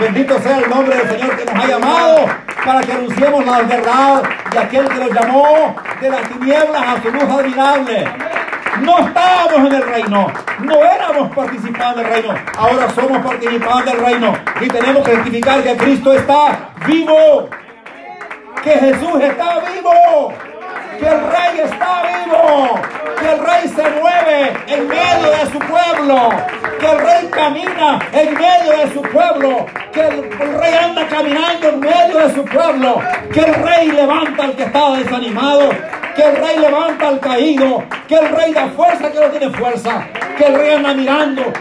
[0.00, 2.26] Bendito sea el nombre del Señor que nos ha llamado
[2.64, 7.10] para que anunciemos la verdad de aquel que nos llamó de las tinieblas a su
[7.10, 8.08] luz admirable.
[8.80, 14.34] No estábamos en el reino, no éramos participantes del reino, ahora somos participantes del reino
[14.60, 17.48] y tenemos que identificar que Cristo está vivo,
[18.64, 20.32] que Jesús está vivo
[21.02, 22.80] que el rey está vivo,
[23.18, 26.28] que el rey se mueve en medio de su pueblo,
[26.78, 31.80] que el rey camina en medio de su pueblo, que el, rey anda caminando en
[31.80, 35.70] medio de su pueblo, que el rey levanta al que está desanimado,
[36.14, 40.06] que el rey levanta al caído, que el rey da fuerza que no tiene fuerza,
[40.38, 41.52] que el rey anda mirando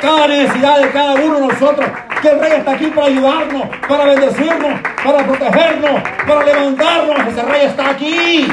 [0.00, 1.88] cada necesidad de cada uno de nosotros,
[2.20, 7.66] que el rey está aquí para ayudarnos, para bendecirnos, para protegernos, para levantarnos, ese rey
[7.66, 8.48] está aquí.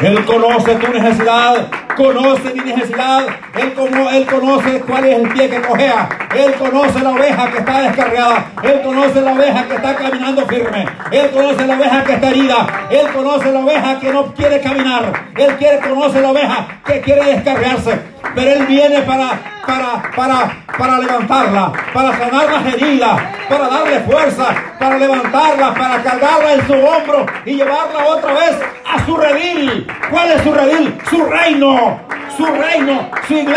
[0.00, 3.26] Él conoce tu necesidad, conoce mi necesidad,
[3.58, 7.80] él, como, conoce cuál es el pie que cojea, Él conoce la oveja que está
[7.82, 12.28] descarriada, Él conoce la oveja que está caminando firme, Él conoce la oveja que está
[12.30, 17.00] herida, Él conoce la oveja que no quiere caminar, Él quiere, conoce la oveja que
[17.00, 17.98] quiere descarriarse,
[18.34, 19.30] pero Él viene para,
[19.66, 24.46] para, para, para levantarla, para sanar las heridas, para darle fuerza,
[24.78, 29.86] para levantarla, para cargarla en su hombro y llevarla otra vez a su redil.
[30.10, 30.98] ¿Cuál es su redil?
[31.10, 32.00] Su reino,
[32.36, 33.47] su reino, su.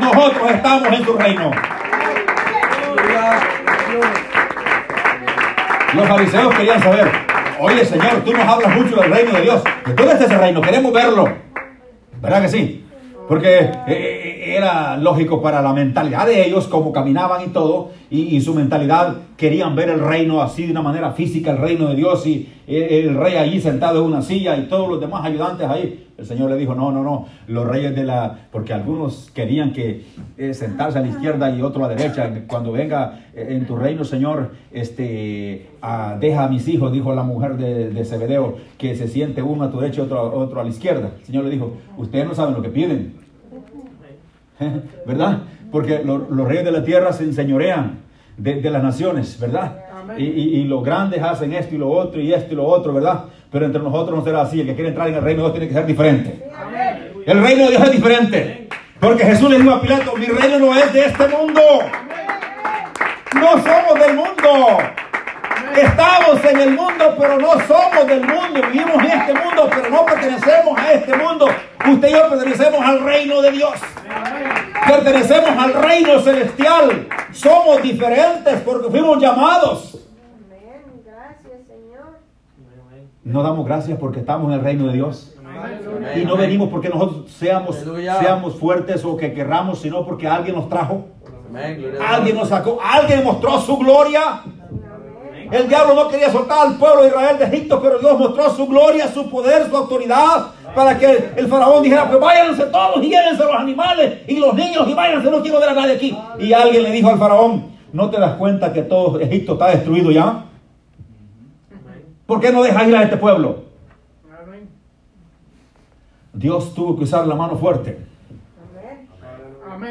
[0.00, 1.50] Nosotros estamos en su reino.
[5.94, 7.10] Los fariseos querían saber,
[7.60, 9.62] oye Señor, tú nos hablas mucho del reino de Dios.
[9.86, 10.60] ¿De dónde está ese reino?
[10.60, 11.28] Queremos verlo.
[12.20, 12.84] ¿Verdad que sí?
[13.28, 18.40] Porque eh, eh, era lógico para la mentalidad de ellos, como caminaban y todo, y,
[18.40, 22.26] su mentalidad querían ver el reino así de una manera física, el reino de Dios,
[22.26, 26.08] y el, rey allí sentado en una silla y todos los demás ayudantes ahí.
[26.18, 30.04] El Señor le dijo, no, no, no, los reyes de la, porque algunos querían que
[30.36, 32.30] eh, sentarse a la izquierda y otro a la derecha.
[32.46, 35.68] Cuando venga eh, en tu reino, Señor, este,
[36.20, 39.70] deja a mis hijos, dijo la mujer de, de Zebedeo, que se siente uno a
[39.70, 41.12] tu derecha y otro, otro a la izquierda.
[41.18, 43.22] El Señor le dijo, ustedes no saben lo que piden.
[45.06, 45.42] ¿verdad?
[45.70, 48.00] Porque los reyes de la tierra se enseñorean
[48.36, 49.81] de, las naciones, ¿verdad?
[50.18, 53.24] Y, los grandes hacen esto y lo otro y esto y lo otro, ¿verdad?
[53.50, 54.60] Pero entre nosotros no será así.
[54.60, 56.50] El que quiere entrar en el reino de Dios tiene que ser diferente.
[57.26, 58.68] El reino de Dios es diferente.
[58.98, 61.60] Porque Jesús le dijo a Pilato, mi reino no es de este mundo.
[63.34, 64.78] No somos del mundo.
[65.76, 68.60] Estamos en el mundo, pero no somos del mundo.
[68.70, 71.48] Vivimos en este mundo, pero no pertenecemos a este mundo.
[71.88, 73.74] Usted y yo pertenecemos al reino de Dios.
[74.86, 77.08] Pertenecemos al reino celestial.
[77.32, 79.91] Somos diferentes porque fuimos llamados.
[83.24, 85.34] No damos gracias porque estamos en el reino de Dios.
[86.16, 87.76] Y no venimos porque nosotros seamos,
[88.20, 91.06] seamos fuertes o que querramos, sino porque alguien nos trajo.
[92.04, 94.42] Alguien nos sacó, alguien mostró su gloria.
[95.52, 98.66] El diablo no quería soltar al pueblo de Israel de Egipto, pero Dios mostró su
[98.66, 103.44] gloria, su poder, su autoridad, para que el faraón dijera, pues váyanse todos y llévense
[103.44, 106.18] los animales y los niños y váyanse, no quiero ver a nadie aquí.
[106.38, 110.10] Y alguien le dijo al faraón, ¿no te das cuenta que todo Egipto está destruido
[110.10, 110.46] ya?
[112.26, 113.64] ¿Por qué no dejas ir a este pueblo?
[116.32, 117.98] Dios tuvo que usar la mano fuerte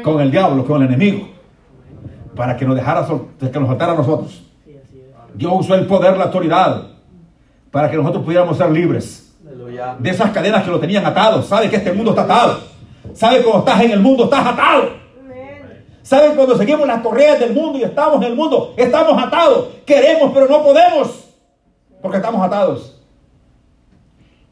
[0.02, 1.28] con el diablo, con el enemigo,
[2.34, 4.42] para que nos dejara, que nos soltara a nosotros.
[5.34, 6.88] Dios usó el poder, la autoridad,
[7.70, 9.34] para que nosotros pudiéramos ser libres
[9.98, 11.42] de esas cadenas que lo tenían atado.
[11.42, 12.60] Sabe que este mundo está atado.
[13.14, 15.02] Sabe cuando estás en el mundo, estás atado.
[16.02, 19.68] Sabe cuando seguimos las correas del mundo y estamos en el mundo, estamos atados.
[19.86, 21.28] Queremos, pero no podemos,
[22.02, 23.00] porque estamos atados.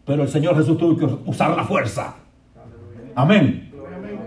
[0.07, 2.15] Pero el Señor Jesús tuvo que usar la fuerza.
[3.15, 3.73] Amén.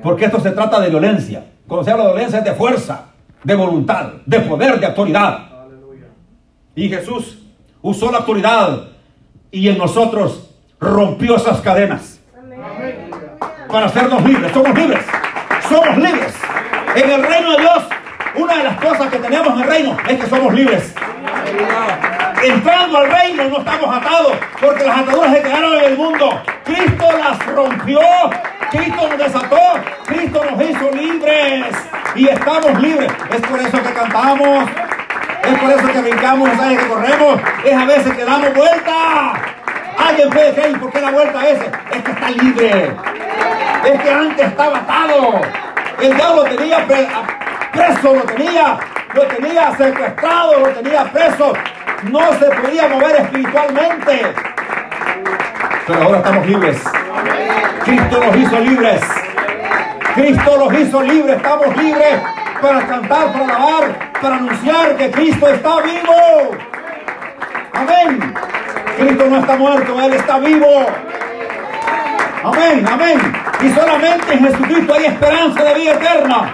[0.03, 1.45] Porque esto se trata de violencia.
[1.67, 3.05] Cuando se habla de violencia es de fuerza,
[3.43, 5.39] de voluntad, de poder, de autoridad.
[6.75, 7.39] Y Jesús
[7.81, 8.88] usó la autoridad
[9.51, 12.19] y en nosotros rompió esas cadenas
[13.69, 14.51] para hacernos libres.
[14.51, 15.05] Somos libres.
[15.69, 16.36] Somos libres.
[16.95, 17.83] En el reino de Dios,
[18.36, 20.93] una de las cosas que tenemos en el reino es que somos libres.
[22.43, 26.41] Entrando al reino no estamos atados porque las ataduras se quedaron en el mundo.
[26.65, 28.01] Cristo las rompió.
[28.69, 29.62] Cristo nos desató.
[30.06, 31.65] Cristo nos hizo libres.
[32.15, 33.10] Y estamos libres.
[33.32, 34.69] Es por eso que cantamos.
[35.43, 36.79] Es por eso que brincamos, ¿sabes?
[36.79, 37.41] Que corremos.
[37.63, 39.34] Es a veces que damos vuelta.
[40.06, 41.60] Alguien puede creer, ¿por qué la vuelta es?
[41.91, 42.95] Es que está libre.
[43.86, 45.41] Es que antes estaba atado.
[46.01, 48.77] El diablo tenía preso, lo tenía,
[49.13, 51.53] lo tenía secuestrado, lo tenía preso.
[52.11, 54.33] No se podía mover espiritualmente.
[55.87, 56.81] Pero ahora estamos libres.
[57.85, 59.01] Cristo nos hizo libres.
[60.15, 61.37] Cristo los hizo libres.
[61.37, 62.19] Estamos libres
[62.61, 66.57] para cantar, para alabar, para anunciar que Cristo está vivo.
[67.73, 68.33] Amén.
[68.97, 70.85] Cristo no está muerto, Él está vivo.
[72.43, 73.19] Amén, amén.
[73.61, 76.53] Y solamente en Jesucristo hay esperanza de vida eterna.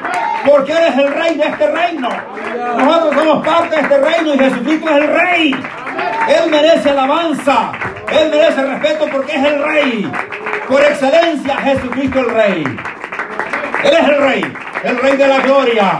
[0.49, 2.09] Porque Él es el rey de este reino.
[2.77, 5.51] Nosotros somos parte de este reino y Jesucristo es el rey.
[6.27, 7.71] Él merece alabanza.
[8.11, 10.11] Él merece respeto porque es el rey.
[10.67, 12.63] Por excelencia, Jesucristo el rey.
[13.83, 14.53] Él es el rey.
[14.83, 15.99] El rey de la gloria.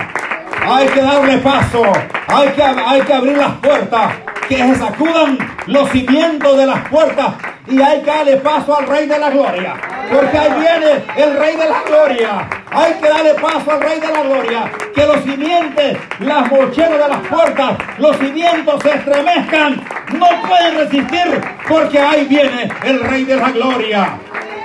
[0.68, 1.84] Hay que darle paso.
[2.28, 4.14] Hay que, hay que abrir las puertas
[4.48, 7.36] que se sacudan los cimientos de las puertas
[7.70, 9.76] y hay que darle paso al Rey de la Gloria.
[10.12, 12.50] Porque ahí viene el Rey de la Gloria.
[12.72, 14.72] Hay que darle paso al Rey de la Gloria.
[14.96, 15.86] Que los cimientos,
[16.20, 19.84] las mocheras de las puertas, los cimientos se estremezcan.
[20.14, 24.20] No pueden resistir porque ahí viene el Rey de la Gloria.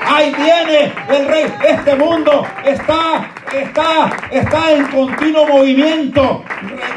[0.07, 1.47] Ahí viene el rey.
[1.67, 6.45] Este mundo está, está, está en continuo movimiento.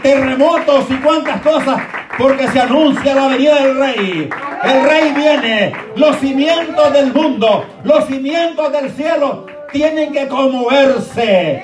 [0.02, 1.82] Terremotos y cuantas cosas.
[2.18, 4.30] Porque se anuncia la venida del rey.
[4.64, 5.74] El rey viene.
[5.96, 11.64] Los cimientos del mundo, los cimientos del cielo tienen que conmoverse.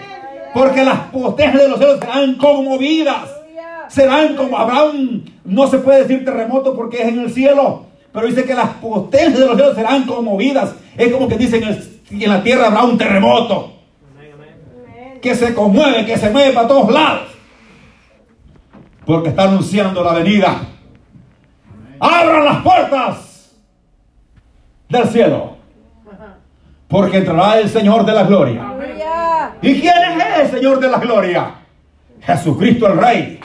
[0.54, 3.30] Porque las potencias de los cielos serán conmovidas.
[3.88, 5.24] Serán como Abraham.
[5.44, 9.40] No se puede decir terremoto porque es en el cielo pero dice que las potencias
[9.40, 10.76] de los cielos serán conmovidas.
[10.96, 11.62] Es como que dicen
[12.08, 13.74] que en la tierra habrá un terremoto.
[15.20, 17.33] Que se conmueve, que se mueve para todos lados.
[19.06, 20.56] Porque está anunciando la venida.
[22.00, 23.56] Abran las puertas
[24.90, 25.58] del cielo.
[26.88, 28.74] Porque entrará el Señor de la gloria.
[29.62, 31.52] ¿Y quién es el Señor de la gloria?
[32.22, 33.40] Jesucristo el Rey.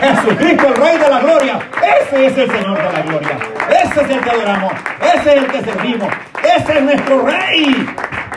[0.00, 1.58] Jesucristo el Rey de la gloria.
[2.02, 3.38] Ese es el Señor de la gloria.
[3.70, 4.72] Ese es el que adoramos.
[5.00, 6.08] Ese es el que servimos.
[6.56, 7.86] Ese es nuestro Rey.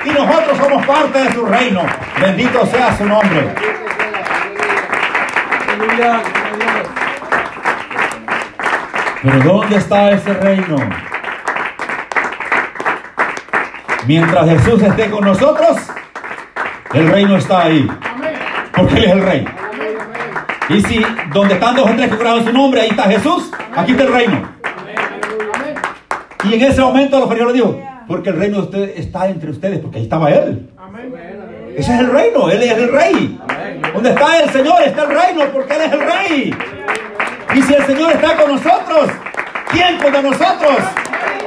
[0.05, 1.81] Y nosotros somos parte de su reino.
[2.21, 3.53] Bendito sea su nombre.
[9.21, 10.77] Pero ¿dónde está ese reino?
[14.07, 15.77] Mientras Jesús esté con nosotros,
[16.93, 17.87] el reino está ahí.
[18.73, 19.45] Porque Él es el rey.
[20.69, 24.03] Y si donde están dos o tres que su nombre, ahí está Jesús, aquí está
[24.03, 24.49] el reino.
[26.43, 29.51] Y en ese momento los fariseos le dijo, porque el reino de ustedes está entre
[29.51, 30.69] ustedes, porque ahí estaba Él.
[31.75, 33.39] Ese es el reino, Él es el rey.
[33.93, 36.57] Donde está el Señor está el reino, porque Él es el rey.
[37.53, 39.09] Y si el Señor está con nosotros,
[39.71, 40.77] ¿quién contra nosotros?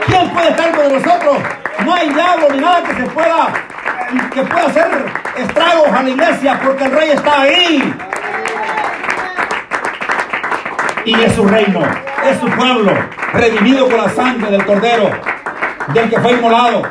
[0.07, 1.39] ¿Quién puede estar con nosotros?
[1.85, 3.53] No hay diablo ni nada que se pueda
[4.33, 4.87] que pueda hacer
[5.39, 7.95] estragos a la iglesia porque el rey está ahí.
[11.05, 11.81] Y es su reino,
[12.25, 12.93] es su pueblo,
[13.33, 15.11] redimido con la sangre del cordero,
[15.89, 16.83] del que fue inmolado.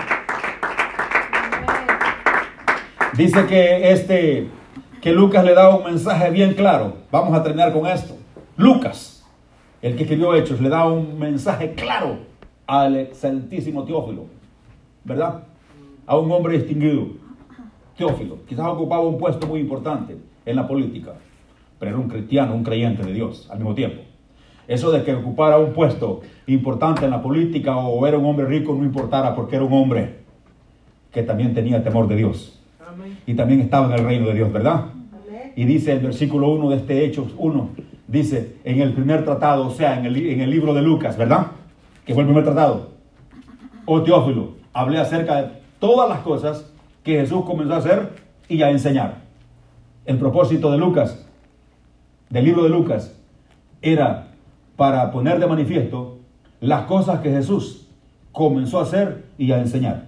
[3.13, 4.47] Dice que este
[5.01, 6.93] que Lucas le da un mensaje bien claro.
[7.11, 8.15] Vamos a terminar con esto.
[8.55, 9.25] Lucas,
[9.81, 12.19] el que escribió Hechos, le da un mensaje claro
[12.67, 14.27] al excelentísimo Teófilo,
[15.03, 15.43] ¿verdad?
[16.05, 17.07] A un hombre distinguido,
[17.97, 18.45] Teófilo.
[18.47, 21.13] Quizás ocupaba un puesto muy importante en la política,
[21.79, 24.03] pero era un cristiano, un creyente de Dios al mismo tiempo.
[24.67, 28.75] Eso de que ocupara un puesto importante en la política o era un hombre rico
[28.75, 30.19] no importara porque era un hombre
[31.11, 32.60] que también tenía temor de Dios.
[33.25, 34.85] Y también estaba en el reino de Dios, ¿verdad?
[35.55, 37.69] Y dice el versículo 1 de este Hechos 1,
[38.07, 41.47] dice en el primer tratado, o sea, en el, en el libro de Lucas, ¿verdad?
[42.05, 42.91] Que fue el primer tratado.
[43.85, 46.71] Oh Teófilo, hablé acerca de todas las cosas
[47.03, 48.09] que Jesús comenzó a hacer
[48.47, 49.21] y a enseñar.
[50.05, 51.27] El propósito de Lucas,
[52.29, 53.17] del libro de Lucas,
[53.81, 54.27] era
[54.75, 56.19] para poner de manifiesto
[56.59, 57.87] las cosas que Jesús
[58.31, 60.07] comenzó a hacer y a enseñar.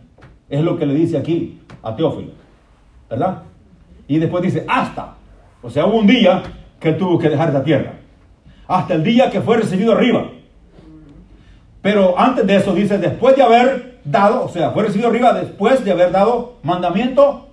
[0.50, 2.32] Es lo que le dice aquí a Teófilo,
[3.14, 3.44] ¿verdad?
[4.08, 5.14] Y después dice, hasta.
[5.62, 6.42] O sea, hubo un día
[6.80, 7.94] que él tuvo que dejar esta tierra.
[8.68, 10.30] Hasta el día que fue recibido arriba.
[11.82, 15.86] Pero antes de eso dice, después de haber dado, o sea, fue recibido arriba después
[15.86, 17.50] de haber dado mandamiento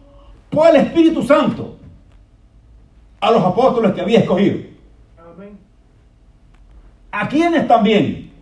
[0.49, 1.77] por el Espíritu Santo
[3.21, 4.71] a los apóstoles que había escogido.
[7.13, 8.33] ¿A quiénes también?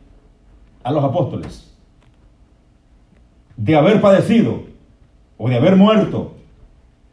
[0.85, 1.75] A los apóstoles.
[3.57, 4.63] De haber padecido
[5.37, 6.38] o de haber muerto,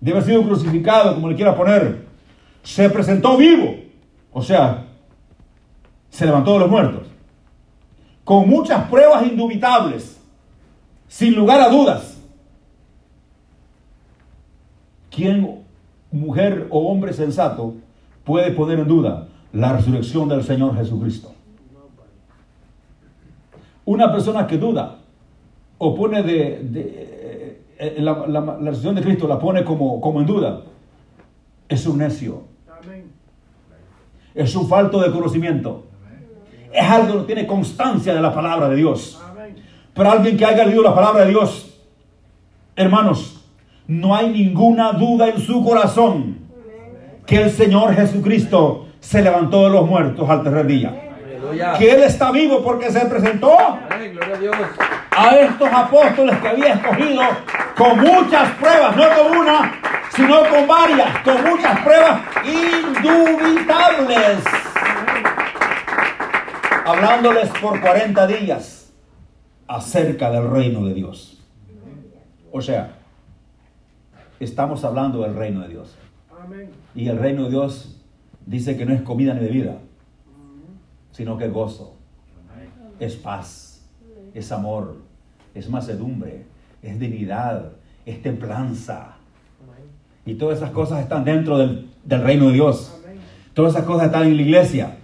[0.06, 2.06] de haber sido crucificado, como le quiera poner,
[2.62, 3.76] se presentó vivo,
[4.32, 4.86] o sea,
[6.12, 7.08] se levantó de los muertos,
[8.24, 10.22] con muchas pruebas indubitables,
[11.08, 12.22] sin lugar a dudas.
[15.10, 15.64] ¿Quién,
[16.12, 17.74] mujer o hombre sensato,
[18.24, 21.34] puede poner en duda la resurrección del Señor Jesucristo?
[23.86, 25.00] Una persona que duda
[25.80, 27.15] o pone de,
[27.80, 30.64] la, la, la, resurrección de Cristo, la pone como, como en duda,
[31.68, 32.44] es un necio.
[34.34, 35.86] Es un falto de conocimiento.
[36.72, 39.22] Es algo que no tiene constancia de la palabra de Dios.
[39.94, 41.80] Pero alguien que haya leído la palabra de Dios,
[42.76, 43.46] hermanos,
[43.88, 46.40] no hay ninguna duda en su corazón
[47.26, 51.15] que el Señor Jesucristo se levantó de los muertos al tercer día.
[51.78, 57.22] Que Él está vivo porque se presentó a estos apóstoles que había escogido
[57.78, 59.82] con muchas pruebas, no con una,
[60.16, 64.40] sino con varias, con muchas pruebas indubitables.
[66.86, 68.94] Hablándoles por 40 días
[69.68, 71.44] acerca del reino de Dios.
[72.52, 72.94] O sea,
[74.40, 75.98] estamos hablando del reino de Dios.
[76.94, 78.02] Y el reino de Dios
[78.46, 79.78] dice que no es comida ni bebida,
[81.16, 81.94] sino que es gozo,
[83.00, 83.82] es paz,
[84.34, 84.98] es amor,
[85.54, 86.44] es macedumbre,
[86.84, 87.72] es dignidad,
[88.06, 89.16] es templanza.
[90.26, 93.02] Y todas esas cosas están dentro del, del reino de Dios.
[93.54, 94.98] Todas esas cosas están en la iglesia.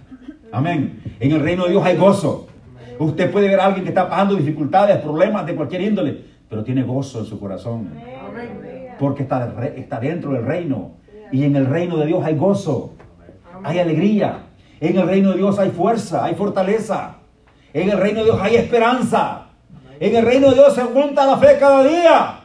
[0.52, 1.00] Amén.
[1.18, 2.46] En el reino de Dios hay gozo.
[2.98, 6.82] Usted puede ver a alguien que está pasando dificultades, problemas de cualquier índole, pero tiene
[6.82, 7.88] gozo en su corazón.
[8.98, 10.90] Porque está, está dentro del reino.
[11.32, 12.92] Y en el reino de Dios hay gozo,
[13.64, 14.40] hay alegría.
[14.82, 17.14] En el reino de Dios hay fuerza, hay fortaleza.
[17.72, 19.46] En el reino de Dios hay esperanza.
[20.00, 22.40] En el reino de Dios se aumenta la fe cada día.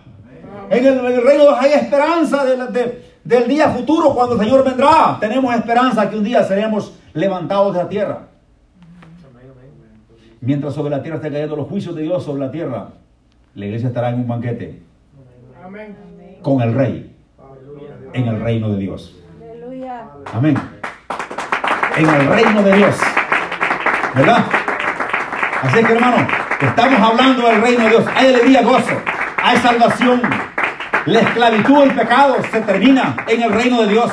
[0.69, 4.35] En el, en el reino de Dios hay esperanza de, de, del día futuro cuando
[4.35, 5.17] el Señor vendrá.
[5.19, 8.27] Tenemos esperanza que un día seremos levantados de la tierra.
[10.39, 12.89] Mientras sobre la tierra estén cayendo los juicios de Dios sobre la tierra,
[13.55, 14.83] la iglesia estará en un banquete
[16.43, 17.15] con el rey.
[18.13, 19.15] en el reino de Dios.
[19.41, 20.07] Aleluya.
[20.31, 20.55] Amén.
[21.97, 22.95] En el reino de Dios.
[24.13, 24.45] ¿Verdad?
[25.63, 26.27] Así que hermano,
[26.61, 28.05] estamos hablando del reino de Dios.
[28.15, 29.01] Hay alegría, gozo,
[29.43, 30.21] hay salvación.
[31.07, 34.11] La esclavitud el pecado se termina en el reino de Dios.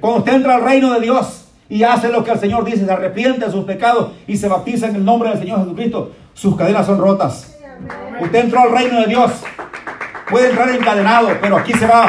[0.00, 2.92] Cuando usted entra al reino de Dios y hace lo que el Señor dice, se
[2.92, 6.86] arrepiente de sus pecados y se bautiza en el nombre del Señor Jesucristo, sus cadenas
[6.86, 7.54] son rotas.
[8.18, 9.30] Usted entró al reino de Dios.
[10.30, 12.06] Puede entrar encadenado, pero aquí se va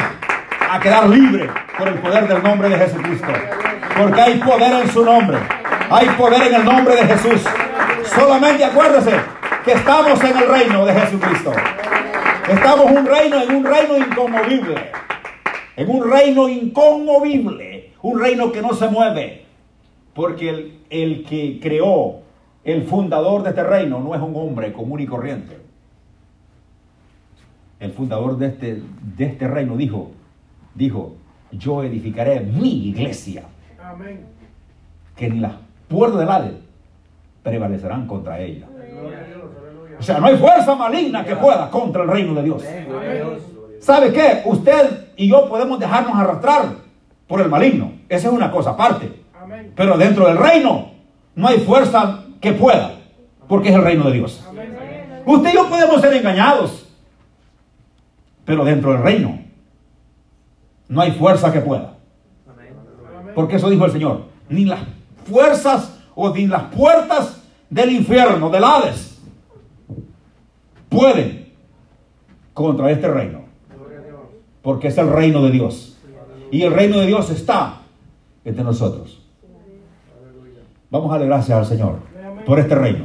[0.70, 3.28] a quedar libre por el poder del nombre de Jesucristo.
[3.96, 5.38] Porque hay poder en su nombre.
[5.90, 7.42] Hay poder en el nombre de Jesús.
[8.14, 9.12] Solamente acuérdese
[9.64, 11.52] que estamos en el reino de Jesucristo.
[12.48, 14.74] Estamos en un reino, en un reino inconmovible.
[15.76, 17.92] En un reino inconmovible.
[18.02, 19.46] Un reino que no se mueve.
[20.14, 22.20] Porque el, el que creó,
[22.64, 25.58] el fundador de este reino, no es un hombre común y corriente.
[27.80, 28.82] El fundador de este,
[29.16, 30.10] de este reino dijo,
[30.74, 31.16] dijo,
[31.52, 33.44] yo edificaré mi iglesia.
[33.86, 34.26] Amén.
[35.14, 35.52] Que ni las
[35.88, 36.54] puertas del Hades
[37.42, 38.66] prevalecerán contra ella.
[39.98, 42.64] O sea, no hay fuerza maligna que pueda contra el reino de Dios.
[43.80, 44.42] ¿Sabe qué?
[44.44, 46.66] Usted y yo podemos dejarnos arrastrar
[47.28, 47.92] por el maligno.
[48.08, 49.12] Esa es una cosa aparte.
[49.76, 50.90] Pero dentro del reino
[51.36, 52.92] no hay fuerza que pueda,
[53.46, 54.44] porque es el reino de Dios.
[55.24, 56.88] Usted y yo podemos ser engañados,
[58.44, 59.38] pero dentro del reino
[60.88, 61.95] no hay fuerza que pueda.
[63.36, 64.22] Porque eso dijo el Señor.
[64.48, 64.80] Ni las
[65.26, 69.20] fuerzas o ni las puertas del infierno, del Hades,
[70.88, 71.52] pueden
[72.54, 73.42] contra este reino.
[74.62, 75.98] Porque es el reino de Dios.
[76.50, 77.82] Y el reino de Dios está
[78.42, 79.22] entre nosotros.
[80.90, 81.96] Vamos a darle gracias al Señor
[82.46, 83.04] por este reino.